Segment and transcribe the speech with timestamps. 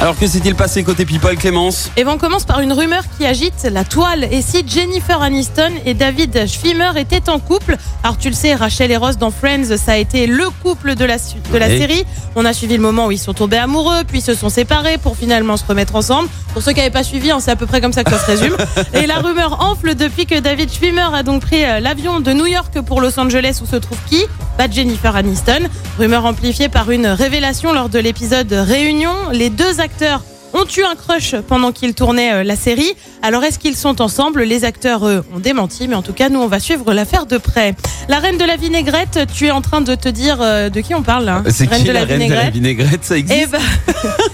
[0.00, 1.88] Alors que s'est-il passé côté People, Clémence?
[1.96, 4.24] Et ben, on commence par une rumeur qui agite la toile.
[4.32, 8.90] Et si Jennifer Aniston et David Schwimmer étaient en couple Alors tu le sais, Rachel
[8.90, 11.78] et Ross dans Friends, ça a été le couple de la, de la Oui.
[11.78, 12.04] série.
[12.34, 15.16] On a suivi le moment où ils sont tombés amoureux, puis se sont séparés pour
[15.16, 16.28] finalement se remettre ensemble.
[16.52, 18.18] Pour ceux qui n'avaient pas suivi, hein, c'est à peu près comme ça que ça
[18.18, 18.56] se résume.
[18.94, 22.46] Et la rumeur enfle depuis que David Schwimmer a donc pris euh, l'avion de New
[22.46, 24.24] York pour Los Angeles où se trouve qui?
[24.58, 25.60] Bah Jennifer Aniston.
[25.98, 29.14] Rumeur amplifiée par une révélation lors de l'épisode Réunion.
[29.30, 29.91] Les deux acteurs
[30.54, 32.94] ont eu un crush pendant qu'ils tournaient euh, la série.
[33.22, 34.42] Alors est-ce qu'ils sont ensemble?
[34.42, 37.38] Les acteurs eux, ont démenti, mais en tout cas nous on va suivre l'affaire de
[37.38, 37.74] près.
[38.08, 40.94] La reine de la vinaigrette, tu es en train de te dire euh, de qui
[40.94, 43.04] on parle là C'est qui la reine de la vinaigrette?
[43.04, 43.50] Ça eh existe?
[43.52, 43.58] bah,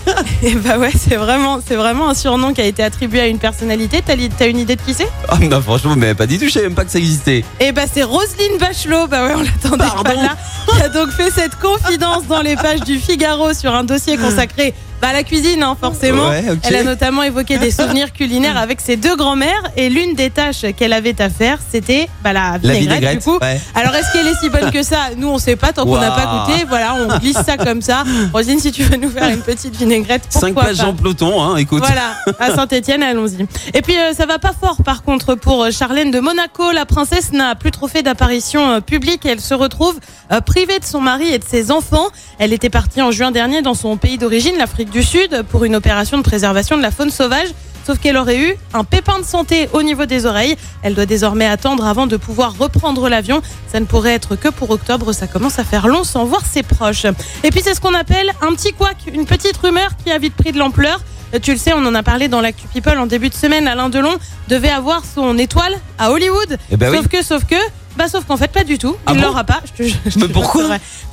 [0.43, 3.39] eh bah ouais, c'est vraiment, c'est vraiment un surnom qui a été attribué à une
[3.39, 4.03] personnalité.
[4.05, 5.09] T'as, li- une idée de qui c'est?
[5.29, 7.45] Ah non, franchement, mais pas dit tout, je savais même pas que ça existait.
[7.61, 10.37] Eh bah c'est Roselyne Bachelot, bah ouais on l'attendait pas là,
[10.69, 14.75] qui a donc fait cette confidence dans les pages du Figaro sur un dossier consacré
[15.00, 16.28] bah, la cuisine hein, forcément.
[16.28, 16.44] Ouais.
[16.64, 20.64] Elle a notamment évoqué des souvenirs culinaires avec ses deux grands-mères et l'une des tâches
[20.77, 23.38] qu'elle avait à faire c'était bah, la La vinaigrette, du coup.
[23.41, 23.60] ouais.
[23.74, 25.10] Alors est-ce qu'elle est si bonne que ça?
[25.16, 26.64] Nous on sait pas tant qu'on n'a pas goûté.
[26.69, 28.04] Voilà, on glisse ça comme ça.
[28.32, 31.42] Roselyne, si tu veux nous faire une petite vinaigrette, pourquoi 5 pas pages en peloton,
[31.42, 31.82] hein, écoute.
[31.84, 33.46] voilà, à Saint-Etienne, allons-y.
[33.74, 36.72] Et puis euh, ça va pas fort par contre pour euh, Charlène de Monaco.
[36.72, 39.24] La princesse n'a plus trop fait d'apparition euh, publique.
[39.26, 39.98] Elle se retrouve
[40.32, 42.08] euh, privée de son mari et de ses enfants.
[42.38, 45.77] Elle était partie en juin dernier dans son pays d'origine, l'Afrique du Sud, pour une
[45.77, 47.48] opération de préservation de la faune sauvage.
[47.86, 50.56] Sauf qu'elle aurait eu un pépin de santé au niveau des oreilles.
[50.83, 53.41] Elle doit désormais attendre avant de pouvoir reprendre l'avion.
[53.72, 55.12] Ça ne pourrait être que pour octobre.
[55.14, 57.06] Ça commence à faire long sans voir ses proches.
[57.44, 60.34] Et puis c'est ce qu'on appelle un petit couac, une petite rumeur qui a vite
[60.34, 61.00] pris de l'ampleur.
[61.34, 63.66] Euh, Tu le sais, on en a parlé dans l'actu People en début de semaine.
[63.66, 64.16] Alain Delon
[64.48, 66.59] devait avoir son étoile à Hollywood.
[66.70, 67.09] Eh ben sauf oui.
[67.19, 67.56] que, sauf que,
[67.98, 68.96] bah sauf qu'en fait pas du tout.
[69.06, 69.60] Ah Il bon l'aura pas.
[69.77, 70.62] Je te, je Mais pourquoi.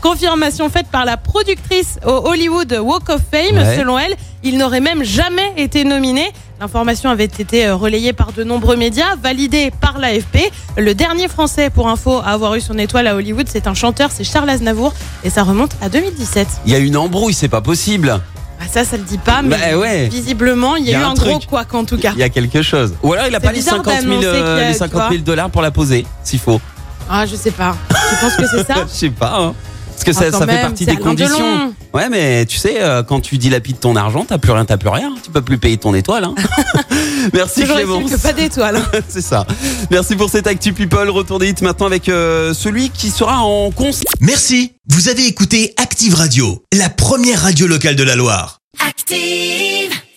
[0.01, 3.57] Confirmation faite par la productrice au Hollywood Walk of Fame.
[3.57, 3.75] Ouais.
[3.77, 6.31] Selon elle, il n'aurait même jamais été nominé.
[6.61, 10.51] L'information avait été euh, relayée par de nombreux médias, validée par l'AFP.
[10.77, 14.09] Le dernier Français, pour info, à avoir eu son étoile à Hollywood, c'est un chanteur,
[14.13, 14.93] c'est Charles Aznavour,
[15.23, 16.47] et ça remonte à 2017.
[16.67, 18.21] Il y a une embrouille, c'est pas possible.
[18.59, 20.07] Bah, ça, ça le dit pas, mais Bah ouais.
[20.07, 22.11] visiblement, il y a, Il y a eu un un, gros quoi en tout cas.
[22.13, 22.93] Il y a quelque chose.
[23.03, 24.93] Ou alors il a pas les bizarre 50 000, d'annoncer euh, a, les tu 50
[24.93, 25.09] vois.
[25.09, 26.61] 000 dollars pour la poser, s'il faut.
[27.09, 27.75] Ah, je sais pas.
[27.89, 29.37] Tu penses que c'est ça Je sais pas.
[29.39, 29.55] hein.
[29.91, 31.73] Parce que Ah, ça, ça fait partie des conditions.
[31.93, 34.89] Ouais, mais tu sais, euh, quand tu dilapides ton argent, t'as plus rien, t'as plus
[34.89, 35.13] rien.
[35.23, 36.25] Tu peux plus payer ton étoile.
[36.25, 36.35] Hein.
[37.33, 38.11] Merci Clémence.
[38.11, 38.81] que pas d'étoile.
[39.07, 39.47] C'est ça.
[39.89, 41.09] Merci pour cette actu people.
[41.09, 44.11] Retour des hits maintenant avec euh, celui qui sera en concert.
[44.19, 48.59] Merci, vous avez écouté Active Radio, la première radio locale de la Loire.
[48.85, 49.84] Active.